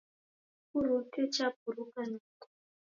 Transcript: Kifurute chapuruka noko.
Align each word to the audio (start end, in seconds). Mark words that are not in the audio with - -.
Kifurute 0.57 1.21
chapuruka 1.35 1.99
noko. 2.09 2.45